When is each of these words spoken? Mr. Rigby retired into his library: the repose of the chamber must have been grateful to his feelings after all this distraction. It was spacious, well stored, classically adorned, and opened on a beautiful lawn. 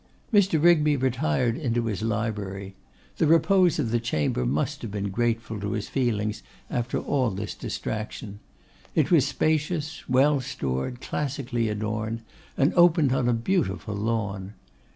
Mr. 0.33 0.59
Rigby 0.59 0.97
retired 0.97 1.55
into 1.55 1.85
his 1.85 2.01
library: 2.01 2.73
the 3.17 3.27
repose 3.27 3.77
of 3.77 3.91
the 3.91 3.99
chamber 3.99 4.47
must 4.47 4.81
have 4.81 4.89
been 4.89 5.11
grateful 5.11 5.59
to 5.59 5.73
his 5.73 5.87
feelings 5.89 6.41
after 6.71 6.97
all 6.97 7.29
this 7.29 7.53
distraction. 7.53 8.39
It 8.95 9.11
was 9.11 9.27
spacious, 9.27 10.01
well 10.09 10.41
stored, 10.41 11.01
classically 11.01 11.69
adorned, 11.69 12.21
and 12.57 12.73
opened 12.73 13.13
on 13.13 13.29
a 13.29 13.33
beautiful 13.33 13.93
lawn. 13.93 14.53